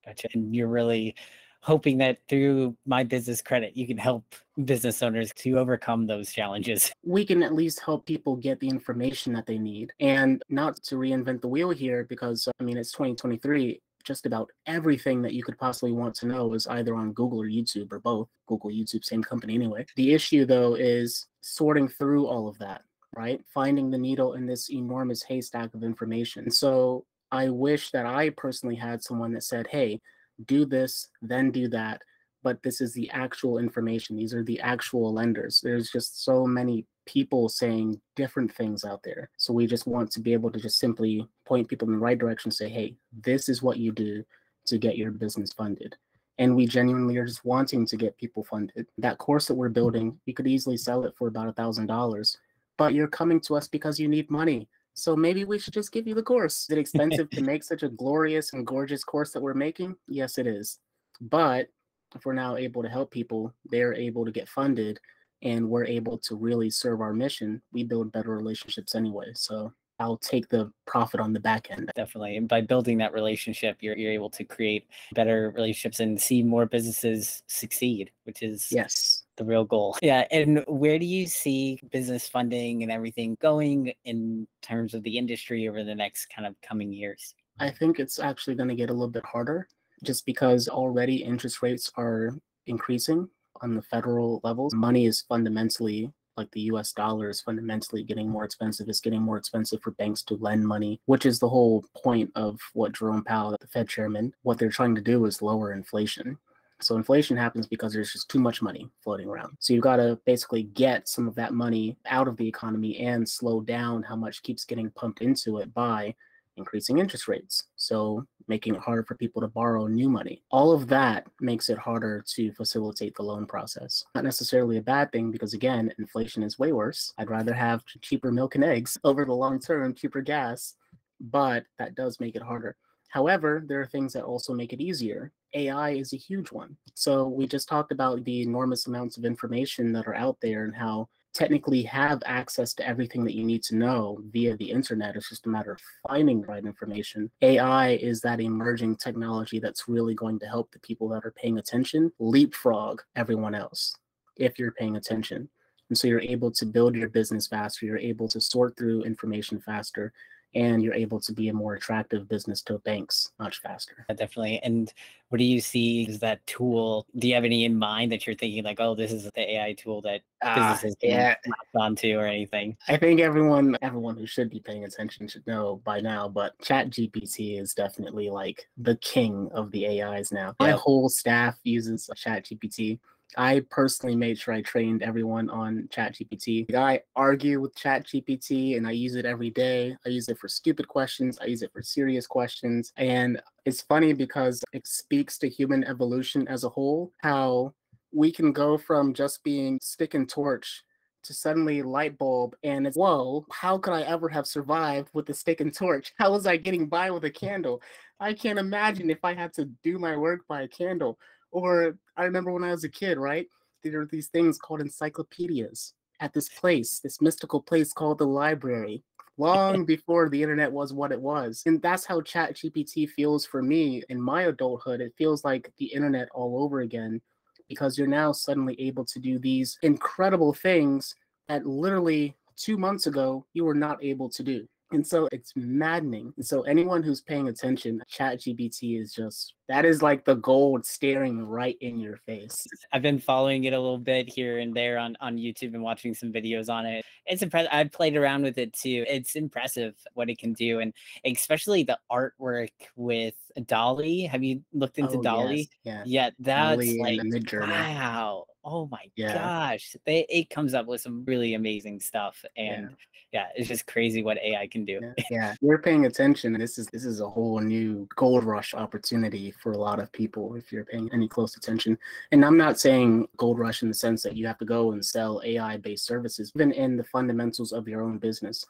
[0.05, 0.29] Gotcha.
[0.35, 1.15] And you're really
[1.63, 4.25] hoping that through my business credit, you can help
[4.65, 6.93] business owners to overcome those challenges.
[7.05, 10.97] We can at least help people get the information that they need and not to
[10.97, 13.81] reinvent the wheel here because, I mean, it's 2023.
[14.05, 17.47] Just about everything that you could possibly want to know is either on Google or
[17.47, 18.29] YouTube or both.
[18.49, 19.87] Google, YouTube, same company anyway.
[19.95, 22.83] The issue, though, is sorting through all of that,
[23.17, 23.41] right?
[23.55, 26.51] Finding the needle in this enormous haystack of information.
[26.51, 30.01] So I wish that I personally had someone that said, hey,
[30.47, 32.03] do this, then do that.
[32.43, 34.17] But this is the actual information.
[34.17, 35.61] These are the actual lenders.
[35.63, 39.31] There's just so many people saying different things out there.
[39.37, 42.19] So we just want to be able to just simply point people in the right
[42.19, 44.25] direction, say, hey, this is what you do
[44.67, 45.97] to get your business funded.
[46.39, 48.87] And we genuinely are just wanting to get people funded.
[48.99, 49.75] That course that we're mm-hmm.
[49.75, 52.37] building, you could easily sell it for about a thousand dollars,
[52.79, 54.69] but you're coming to us because you need money.
[54.95, 56.65] So maybe we should just give you the course.
[56.65, 59.97] Is it expensive to make such a glorious and gorgeous course that we're making?
[60.07, 60.79] Yes, it is.
[61.21, 61.69] But
[62.15, 64.99] if we're now able to help people, they're able to get funded
[65.43, 69.27] and we're able to really serve our mission, we build better relationships anyway.
[69.35, 71.91] So I'll take the profit on the back end.
[71.97, 72.37] Definitely.
[72.37, 76.67] And by building that relationship, you're, you're able to create better relationships and see more
[76.67, 79.97] businesses succeed, which is yes the real goal.
[80.03, 80.27] Yeah.
[80.31, 85.69] And where do you see business funding and everything going in terms of the industry
[85.69, 87.35] over the next kind of coming years?
[87.61, 89.69] I think it's actually going to get a little bit harder
[90.03, 92.31] just because already interest rates are
[92.67, 93.29] increasing
[93.61, 94.75] on the federal levels.
[94.75, 98.89] Money is fundamentally like the US dollar is fundamentally getting more expensive.
[98.89, 102.59] It's getting more expensive for banks to lend money, which is the whole point of
[102.73, 106.39] what Jerome Powell, the Fed chairman, what they're trying to do is lower inflation.
[106.83, 109.57] So inflation happens because there's just too much money floating around.
[109.61, 113.29] So you've got to basically get some of that money out of the economy and
[113.29, 116.15] slow down how much keeps getting pumped into it by
[116.57, 117.65] increasing interest rates.
[117.77, 120.43] So making it harder for people to borrow new money.
[120.51, 124.05] All of that makes it harder to facilitate the loan process.
[124.15, 127.13] Not necessarily a bad thing because again, inflation is way worse.
[127.19, 130.75] I'd rather have cheaper milk and eggs over the long term, cheaper gas,
[131.21, 132.77] but that does make it harder.
[133.09, 135.33] However, there are things that also make it easier.
[135.55, 136.77] AI is a huge one.
[136.95, 140.75] So we just talked about the enormous amounts of information that are out there and
[140.75, 145.17] how technically have access to everything that you need to know via the internet.
[145.17, 147.31] It's just a matter of finding the right information.
[147.41, 151.59] AI is that emerging technology that's really going to help the people that are paying
[151.59, 153.97] attention leapfrog everyone else
[154.37, 155.49] if you're paying attention.
[155.89, 159.61] And so you're able to build your business faster, you're able to sort through information
[159.61, 160.13] faster,
[160.55, 164.05] and you're able to be a more attractive business to banks much faster.
[164.09, 164.61] Definitely.
[164.63, 164.93] And
[165.29, 167.07] what do you see as that tool?
[167.17, 169.73] Do you have any in mind that you're thinking like, oh, this is the AI
[169.73, 171.35] tool that uh, businesses can yeah.
[171.47, 172.77] latch onto or anything?
[172.89, 176.91] I think everyone everyone who should be paying attention should know by now, but Chat
[176.91, 180.55] GPT is definitely like the king of the AIs now.
[180.61, 182.99] My whole staff uses Chat GPT.
[183.37, 186.75] I personally made sure I trained everyone on ChatGPT.
[186.75, 189.97] I argue with ChatGPT and I use it every day.
[190.05, 192.93] I use it for stupid questions, I use it for serious questions.
[192.97, 197.75] And it's funny because it speaks to human evolution as a whole, how
[198.13, 200.85] we can go from just being stick and torch
[201.25, 205.35] to suddenly light bulb and it's whoa how could i ever have survived with a
[205.35, 207.81] stick and torch how was i getting by with a candle
[208.19, 211.19] i can't imagine if i had to do my work by a candle
[211.53, 213.47] or I remember when I was a kid, right?
[213.85, 219.03] There were these things called encyclopedias at this place, this mystical place called the library,
[219.39, 221.63] long before the internet was what it was.
[221.67, 225.01] And that's how Chat GPT feels for me in my adulthood.
[225.01, 227.21] It feels like the internet all over again
[227.69, 231.15] because you're now suddenly able to do these incredible things
[231.49, 234.67] that literally two months ago you were not able to do.
[234.93, 236.33] And so it's maddening.
[236.37, 241.47] And so anyone who's paying attention, ChatGPT is just that is like the gold staring
[241.47, 242.67] right in your face.
[242.93, 246.15] I've been following it a little bit here and there on, on YouTube and watching
[246.15, 247.05] some videos on it.
[247.27, 247.71] It's impressive.
[247.73, 249.05] I've played around with it too.
[249.09, 250.93] It's impressive what it can do, and
[251.25, 253.35] especially the artwork with
[253.67, 254.27] DALL-E.
[254.27, 255.57] Have you looked into Oh, DALL-E?
[255.57, 256.03] yes, Yeah.
[256.05, 257.69] Yeah, that's DALL-E like and the Midjourney.
[257.71, 258.45] wow.
[258.65, 259.35] Oh my Yeah.
[259.35, 262.97] gosh, they, it comes up with some really amazing stuff, and
[263.33, 265.01] yeah, it's just crazy what AI can do.
[265.17, 265.55] Yeah, yeah.
[265.61, 266.53] You're paying attention.
[266.53, 270.55] This is this is a whole new gold rush opportunity for a lot of people
[270.55, 271.99] if you're paying any close attention.
[272.31, 275.05] And I'm not saying gold rush in the sense that you have to go and
[275.05, 278.65] sell AI based services, even in the fundamentals of your own business.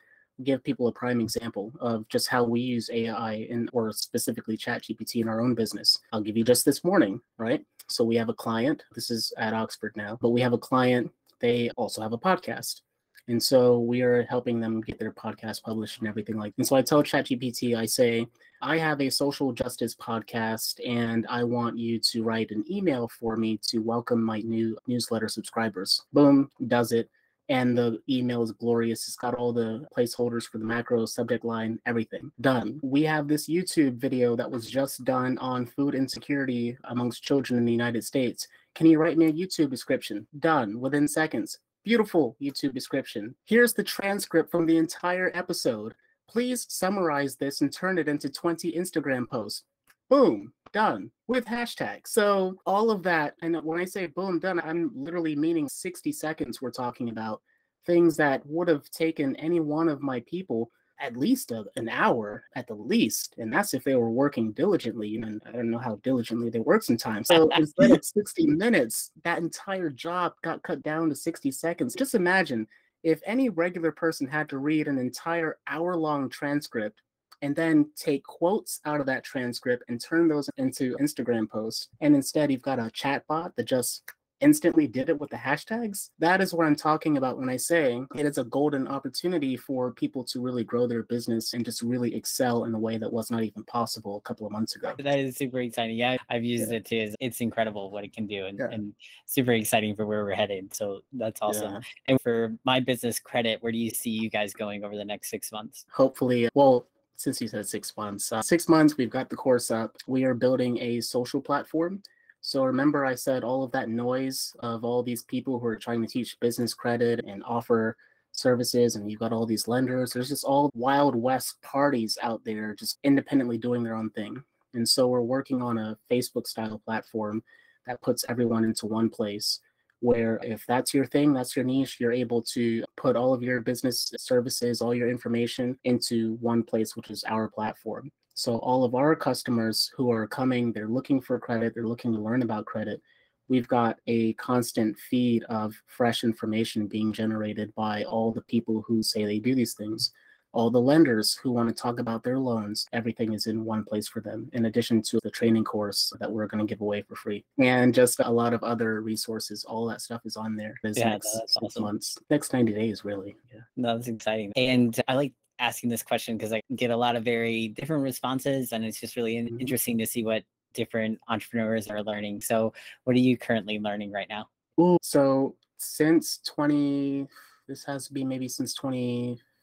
[0.45, 5.21] Give people a prime example of just how we use AI in or specifically ChatGPT
[5.21, 5.99] in our own business.
[6.11, 7.65] I'll give you just this morning, right?
[7.93, 8.85] So we have a client.
[8.95, 11.11] This is at Oxford now, but we have a client.
[11.41, 12.81] They also have a podcast.
[13.29, 16.59] And so we are helping them get their podcast published and everything like that.
[16.59, 18.27] And so I tell ChatGPT, I say,
[18.61, 23.37] I have a social justice podcast and I want you to write an email for
[23.37, 26.03] me to welcome my new newsletter subscribers.
[26.13, 27.09] Boom, does it.
[27.49, 29.07] And the email is glorious.
[29.09, 32.81] It's got all the placeholders for the macro, subject line, everything done.
[32.83, 37.65] We have this YouTube video that was just done on food insecurity amongst children in
[37.65, 38.49] the United States.
[38.75, 40.27] Can you write me a YouTube description?
[40.39, 41.59] Done within seconds.
[41.85, 43.35] Beautiful YouTube description.
[43.45, 45.95] Here's the transcript from the entire episode.
[46.29, 49.65] Please summarize this and turn it into 20 Instagram posts.
[50.13, 52.07] Boom, done with hashtag.
[52.07, 56.61] So all of that, and when I say boom, done, I'm literally meaning 60 seconds
[56.61, 57.41] we're talking about
[57.87, 60.71] things that would have taken any one of my people
[61.01, 65.17] at least a, an hour at the least and that's if they were working diligently
[65.17, 69.39] and i don't know how diligently they work sometimes so instead of 60 minutes that
[69.39, 72.69] entire job got cut down to 60 seconds just imagine
[73.03, 77.01] if any regular person had to read an entire hour long transcript
[77.43, 82.15] and then take quotes out of that transcript and turn those into instagram posts and
[82.15, 84.03] instead you've got a chat bot that just
[84.43, 86.11] instantly did it with the hashtags.
[86.19, 89.93] That is what I'm talking about when I say it is a golden opportunity for
[89.93, 93.31] people to really grow their business and just really excel in a way that was
[93.31, 94.95] not even possible a couple of months ago.
[94.99, 95.97] That is super exciting.
[95.97, 96.79] Yeah, I've used Yeah.
[96.79, 96.97] it too.
[97.21, 98.71] It's- incredible what it can do and, Yeah.
[98.71, 98.95] and
[99.27, 100.75] super exciting for where we're headed.
[100.75, 101.75] So that's awesome.
[101.75, 101.81] Yeah.
[102.09, 105.31] And for my business credit, where do you see you guys going over the next
[105.31, 105.87] six months?
[105.93, 106.87] Hopefully, well,
[107.23, 109.97] since you said six months, uh, six months, we've got the course up.
[110.07, 112.03] We are building a social platform
[112.45, 116.03] So remember, I said all of that noise of all these people who are trying
[116.03, 117.97] to teach business credit and offer
[118.33, 120.13] services, and you've got all these lenders.
[120.13, 124.43] There's just all Wild West parties out there just independently doing their own thing.
[124.75, 127.45] And so we're working on a Facebook style platform
[127.87, 129.61] that puts everyone into one place
[130.03, 133.61] where if that's your thing, that's your niche, you're able to put all of your
[133.61, 138.11] business services, all your information into one place, which is our platform.
[138.35, 142.21] So all of our customers who are coming, they're looking for credit, they're looking to
[142.21, 143.01] learn about credit.
[143.49, 149.05] We've got a constant feed of fresh information being generated by all the people who
[149.05, 150.13] say they do these things
[150.53, 154.07] all the lenders who want to talk about their loans, everything is in one place
[154.07, 157.17] for them, in addition to the training course that we're going to give away for
[157.17, 157.45] free.
[157.59, 159.65] And just a lot of other resources.
[159.65, 160.75] All that stuff is on there.
[160.83, 161.83] This Yeah, next six awesome.
[161.83, 163.37] months, next 90 days, really.
[163.53, 163.61] Yeah.
[163.77, 164.53] No, that's exciting.
[164.57, 168.73] And I like asking this question because I get a lot of very different responses,
[168.73, 169.61] and it's just really Mhm.
[169.61, 172.41] interesting to see what different entrepreneurs are learning.
[172.43, 172.73] So,
[173.05, 174.49] what are you currently learning right now?
[174.81, 177.27] Ooh, so since 20,
[177.69, 178.75] this has to be maybe since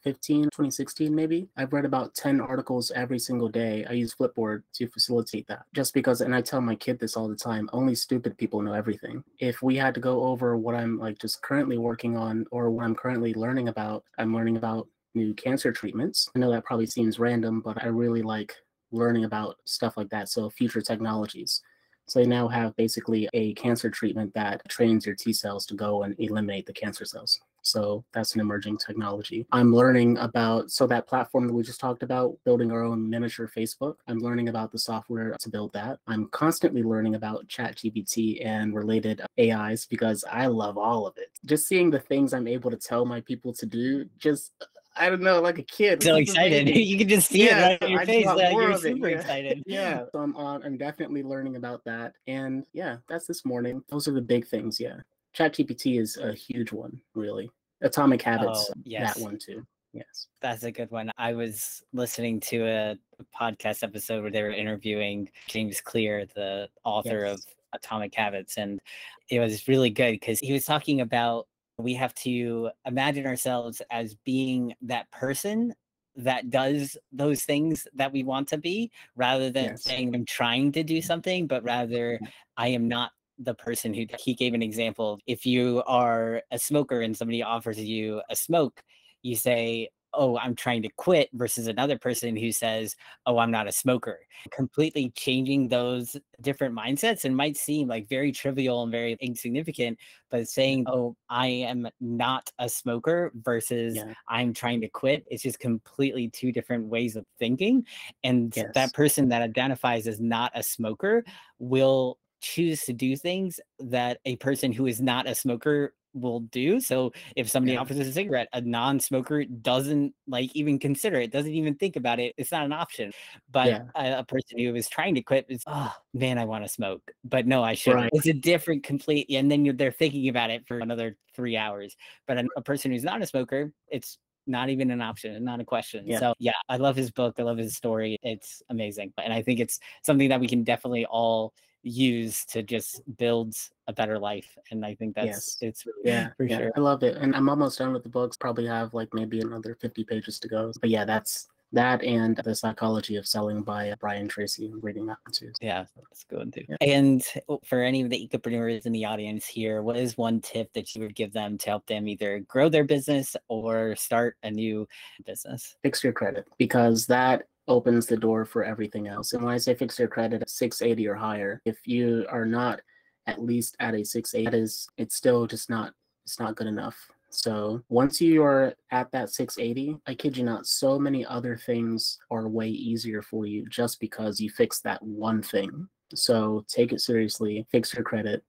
[0.02, 1.46] 2015, 2016, maybe.
[1.58, 3.84] I've read about 10 articles every single day.
[3.84, 5.64] I use Flipboard to facilitate that.
[5.74, 8.72] Just because, and I tell my kid this all the time only stupid people know
[8.72, 9.22] everything.
[9.40, 12.84] If we had to go over what I'm like just currently working on or what
[12.84, 16.30] I'm currently learning about, I'm learning about new cancer treatments.
[16.34, 18.54] I know that probably seems random, but I really like
[18.92, 20.30] learning about stuff like that.
[20.30, 21.60] So, future technologies.
[22.06, 26.02] So they now have basically a cancer treatment that trains your T cells to go
[26.02, 27.38] and eliminate the cancer cells.
[27.62, 29.46] So that's an emerging technology.
[29.52, 33.48] I'm learning about so that platform that we just talked about, building our own miniature
[33.54, 33.96] Facebook.
[34.08, 35.98] I'm learning about the software to build that.
[36.06, 41.28] I'm constantly learning about ChatGPT and related AIs because I love all of it.
[41.44, 44.52] Just seeing the things I'm able to tell my people to do, just
[44.96, 46.02] I don't know, like a kid.
[46.02, 46.68] So excited!
[46.76, 48.26] you can just see Yeah, it right on your I face.
[48.26, 49.16] more you're it, super yeah.
[49.18, 49.62] excited.
[49.66, 54.08] yeah so i'm on i'm definitely learning about that and yeah that's this morning those
[54.08, 54.96] are the big things yeah
[55.36, 57.50] ChatGPT is a huge one really
[57.82, 59.14] atomic habits Oh, yes.
[59.14, 61.10] that one too yes That's a good one.
[61.18, 62.98] I was listening to a
[63.38, 67.40] podcast episode where they were interviewing James Clear, the author of
[67.74, 68.80] Atomic Habits, and
[69.28, 71.46] it was really good because he was talking about
[71.78, 75.72] we have to imagine ourselves as being that person
[76.16, 79.84] that does those things that we want to be rather than Yes.
[79.84, 82.24] saying I'm trying to do something, but rather mm-hmm.
[82.56, 85.18] I am not the person who he gave an example.
[85.26, 88.82] If you are a smoker and somebody offers you a smoke,
[89.22, 93.68] you say, Oh, I'm trying to quit, versus another person who says, Oh, I'm not
[93.68, 94.18] a smoker.
[94.50, 99.98] Completely changing those different mindsets and might seem like very trivial and very insignificant,
[100.28, 104.14] but saying, Oh, I am not a smoker versus Yeah.
[104.26, 107.86] I'm trying to quit, it's just completely two different ways of thinking.
[108.24, 108.72] And Yes.
[108.74, 111.24] that person that identifies as not a smoker
[111.60, 116.80] will choose to do things that a person who is not a smoker will do.
[116.80, 117.80] So if somebody Yeah.
[117.80, 122.34] offers a cigarette, a non-smoker doesn't like even consider it, doesn't even think about it.
[122.36, 123.12] It's not an option.
[123.50, 123.82] But Yeah.
[123.94, 127.12] a, a person who is trying to quit is, oh man, I want to smoke,
[127.22, 128.02] but no, I shouldn't.
[128.02, 128.10] Right.
[128.12, 131.96] It's a different complete, and then you're they're thinking about it for another three hours.
[132.26, 135.64] But a, a person who's not a smoker, it's not even an option, not a
[135.64, 136.08] question.
[136.08, 136.18] Yeah.
[136.18, 137.36] So yeah, I love his book.
[137.38, 138.18] I love his story.
[138.22, 143.02] It's amazing, and I think it's something that we can definitely all use to just
[143.16, 143.54] build
[143.88, 144.56] a better life.
[144.70, 145.56] And I think that's Yes.
[145.60, 146.72] it's really yeah for yeah sure.
[146.76, 149.76] i love it and i'm almost done with the books probably have like maybe another
[149.80, 154.26] 50 pages to go but yeah that's that and the psychology of selling by brian
[154.28, 156.64] tracy i'm reading that one too Yeah, that's good too.
[156.68, 156.76] Yeah.
[156.80, 160.72] And oh, for any of the ecopreneurs in the audience here, what is one tip
[160.72, 164.50] that you would give them to help them either grow their business or start a
[164.50, 164.88] new
[165.24, 165.76] business?
[165.82, 169.32] fix your credit because that opens the door for everything else.
[169.32, 172.80] And when I say fix your credit at 680 or higher, if you are not
[173.26, 175.92] at least at a 680, that is it's still just not
[176.24, 176.96] it's not good enough.
[177.30, 182.18] So once you are at that 680, I kid you not, so many other things
[182.30, 185.88] are way easier for you just because you fix that one thing.
[186.14, 188.42] So take it seriously, fix your credit,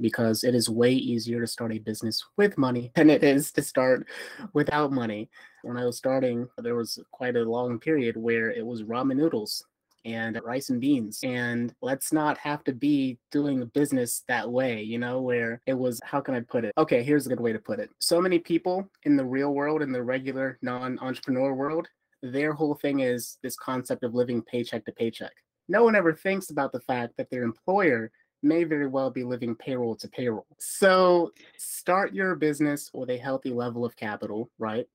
[0.00, 3.62] because it is way easier to start a business with money than it is to
[3.62, 4.06] start
[4.52, 5.28] without money.
[5.62, 9.64] When I was starting, there was quite a long period where it was ramen noodles
[10.04, 11.20] and rice and beans.
[11.22, 15.74] And let's not have to be doing a business that way, you know, where it
[15.74, 16.72] was, how can I put it?
[16.78, 17.90] Okay, here's a good way to put it.
[17.98, 21.88] So many people in the real world, in the regular non entrepreneur world,
[22.22, 25.32] their whole thing is this concept of living paycheck to paycheck.
[25.68, 28.10] No one ever thinks about the fact that their employer
[28.42, 30.46] may very well be living payroll to payroll.
[30.58, 34.86] So start your business with a healthy level of capital, right?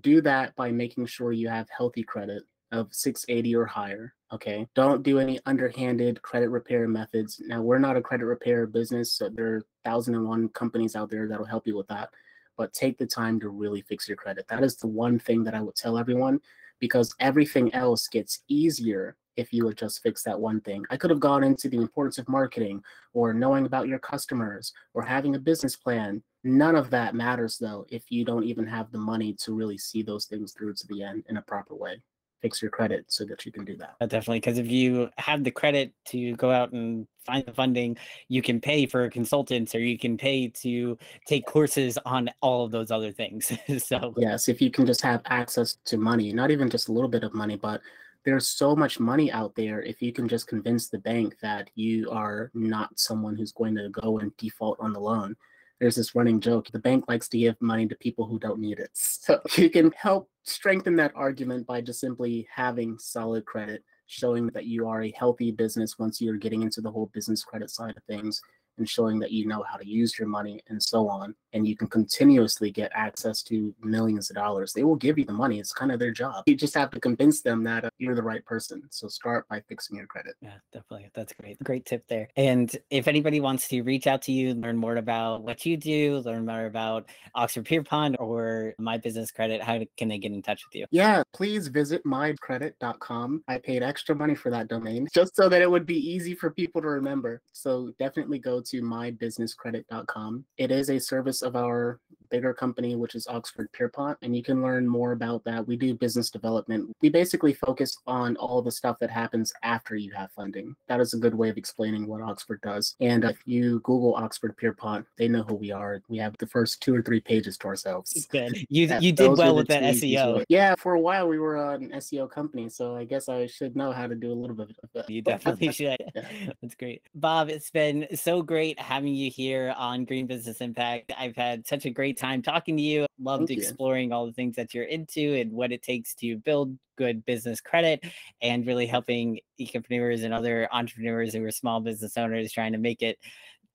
[0.00, 2.42] Do that by making sure you have healthy credit.
[2.72, 4.14] of 680 or higher.
[4.32, 4.66] Okay.
[4.74, 7.40] Don't do any underhanded credit repair methods.
[7.46, 11.10] Now, we're not a credit repair business, so there are thousand and one companies out
[11.10, 12.10] there that'll help you with that.
[12.56, 14.46] But take the time to really fix your credit.
[14.48, 16.40] That is the one thing that I would tell everyone
[16.80, 20.84] because everything else gets easier if you would just fix that one thing.
[20.90, 25.02] I could have gone into the importance of marketing or knowing about your customers or
[25.02, 26.22] having a business plan.
[26.42, 30.02] None of that matters though if you don't even have the money to really see
[30.02, 32.02] those things through to the end in a proper way
[32.40, 33.96] fix your credit so that you can do that.
[34.00, 37.96] Uh, definitely, because if you have the credit to go out and find the funding,
[38.28, 42.70] you can pay for consultants or you can pay to take courses on all of
[42.70, 43.52] those other things.
[43.78, 47.08] so yes, if you can just have access to money, not even just a little
[47.08, 47.80] bit of money, but
[48.24, 52.10] there's so much money out there if you can just convince the bank that you
[52.10, 55.34] are not someone who's going to go and default on the loan
[55.80, 58.78] there's this running joke the bank likes to give money to people who don't need
[58.78, 64.46] it so you can help strengthen that argument by just simply having solid credit showing
[64.48, 67.94] that you are a healthy business once you're getting into the whole business credit side
[67.96, 68.40] of things
[68.78, 71.34] and showing that you know how to use your money and so on.
[71.52, 74.72] And you can continuously get access to millions of dollars.
[74.72, 75.58] They will give you the money.
[75.58, 76.44] It's kind of their job.
[76.46, 78.82] You just have to convince them that uh, you're the right person.
[78.90, 80.34] So start by fixing your credit.
[80.40, 81.10] Yeah, definitely.
[81.14, 81.58] That's great.
[81.62, 82.28] Great tip there.
[82.36, 86.22] And if anybody wants to reach out to you, learn more about what you do,
[86.24, 90.64] learn more about Oxford Pierpont or My Business Credit, how can they get in touch
[90.66, 90.86] with you?
[90.90, 93.44] Yeah, please visit mycredit.com.
[93.48, 96.50] I paid extra money for that domain just so that it would be easy for
[96.50, 97.42] people to remember.
[97.52, 100.44] So definitely go to mybusinesscredit.com.
[100.56, 102.00] It is a service of our
[102.30, 105.66] bigger company, which is Oxford Pierpont, and you can learn more about that.
[105.66, 106.94] We do business development.
[107.00, 110.74] We basically focus on all the stuff that happens after you have funding.
[110.88, 112.94] That is a good way of explaining what Oxford does.
[113.00, 116.00] And if you Google Oxford Pierpont, they know who we are.
[116.08, 118.26] We have the first two or three pages to ourselves.
[118.26, 118.66] Good.
[118.68, 120.44] You you did well with that SEO.
[120.48, 123.92] Yeah, for a while we were an SEO company, so I guess I should know
[123.92, 125.10] how to do a little bit of that.
[125.10, 126.02] You definitely should.
[126.14, 126.52] Yeah.
[126.62, 127.02] That's great.
[127.14, 131.12] Bob, it's been so great having you here on Green Business Impact.
[131.18, 133.06] I've had such a great time talking to you.
[133.20, 134.14] Loved Thank exploring you.
[134.14, 138.04] all the things that you're into and what it takes to build good business credit
[138.42, 143.02] and really helping entrepreneurs and other entrepreneurs who are small business owners trying to make
[143.02, 143.18] it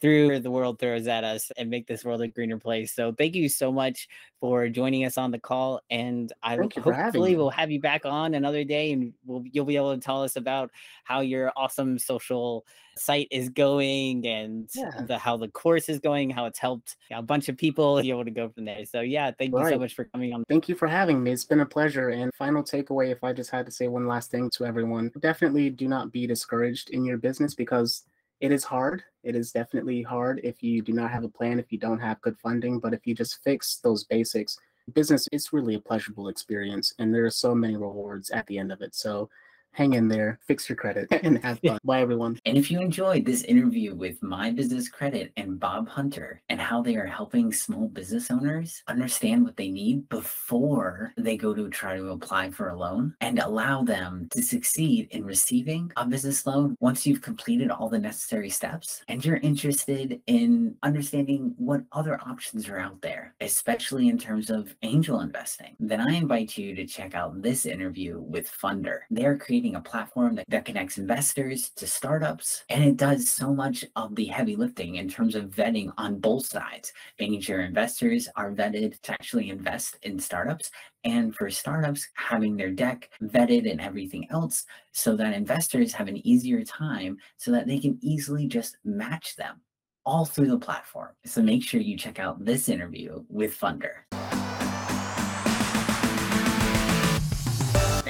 [0.04, 2.92] through the world throws at us and make this world a greener place.
[2.92, 4.10] So thank you so much
[4.42, 5.80] for joining us on the call.
[5.90, 9.78] And I thank hopefully we'll have you back on another day and we'll, you'll be
[9.78, 10.72] able to tell us about
[11.06, 12.66] how your awesome social
[12.98, 14.90] site is going and yeah.
[15.08, 18.26] the, how the course is going, how it's helped a bunch of people be able
[18.26, 18.84] to go from there.
[18.84, 19.68] So yeah, thank right.
[19.68, 20.44] you so much for coming on.
[20.50, 21.32] Thank you for having me.
[21.32, 22.10] It's been a pleasure.
[22.10, 25.70] And final takeaway, if I just had to say one last thing to everyone, definitely
[25.70, 28.04] do not be discouraged in your business because
[28.44, 29.06] it is hard.
[29.24, 32.20] It is definitely hard if you do not have a plan, if you don't have
[32.20, 32.78] good funding.
[32.78, 34.60] But if you just fix those basics,
[34.92, 36.94] business is really a pleasurable experience.
[37.00, 38.96] And there are so many rewards at the end of it.
[38.96, 39.30] So
[39.74, 41.80] hang in there, fix your credit, and have fun.
[41.84, 42.40] Bye, everyone.
[42.46, 46.82] And if you enjoyed this interview with My Business Credit and Bob Hunter and how
[46.82, 51.98] they are helping small business owners understand what they need before they go to try
[51.98, 56.76] to apply for a loan and allow them to succeed in receiving a business loan
[56.80, 62.70] once you've completed all the necessary steps and you're interested in understanding what other options
[62.70, 67.16] are out there, especially in terms of angel investing, then I invite you to check
[67.16, 69.00] out this interview with Funder.
[69.10, 72.66] They're creating creating a platform that, that connects investors to startups.
[72.68, 76.46] And it does so much of the heavy lifting in terms of vetting on both
[76.46, 80.70] sides, making sure investors are vetted to actually invest in startups.
[81.06, 86.28] And for startups, having their deck vetted and everything else so that investors have an
[86.28, 89.62] easier time so that they can easily just match them
[90.06, 91.12] all through the platform.
[91.24, 94.43] So make sure you check out this interview with Funder.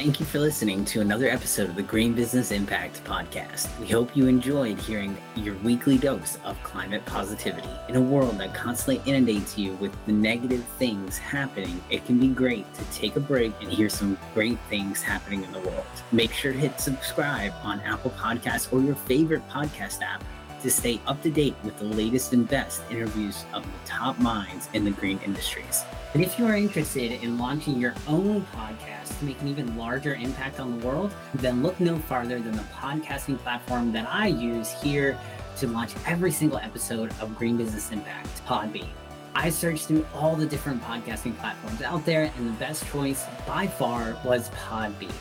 [0.03, 3.69] Thank you for listening to another episode of the Green Business Impact Podcast.
[3.79, 7.69] We hope you enjoyed hearing your weekly dose of climate positivity.
[7.87, 12.27] In a world that constantly inundates you with the negative things happening, it can be
[12.27, 15.85] great to take a break and hear some great things happening in the world.
[16.11, 20.21] Make sure to hit subscribe on Apple Podcasts or your favorite podcast app
[20.63, 24.67] to stay up to date with the latest and best interviews of the top minds
[24.73, 25.85] in the green industries.
[26.13, 30.13] And if you are interested in launching your own podcast to make an even larger
[30.13, 34.71] impact on the world, then look no farther than the podcasting platform that I use
[34.73, 35.17] here
[35.57, 38.87] to launch every single episode of Green Business Impact, Podbean.
[39.33, 43.65] I searched through all the different podcasting platforms out there, and the best choice by
[43.65, 45.11] far was Podbean.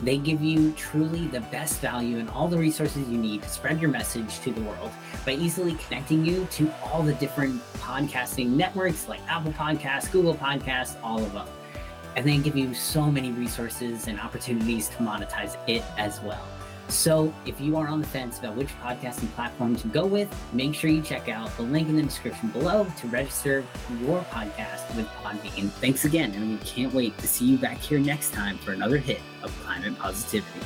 [0.00, 3.80] They give you truly the best value and all the resources you need to spread
[3.80, 4.90] your message to the world
[5.24, 10.96] by easily connecting you to all the different podcasting networks like Apple Podcasts, Google Podcasts,
[11.02, 11.46] all of them.
[12.16, 16.46] and they give you so many resources and opportunities to monetize it as well.
[16.88, 20.74] So if you are on the fence about which podcasting platform to go with, make
[20.74, 23.64] sure you check out the link in the description below to register
[24.00, 25.70] your podcast with Podbean.
[25.70, 28.98] Thanks again, and we can't wait to see you back here next time for another
[28.98, 30.60] hit of Climate Positivity.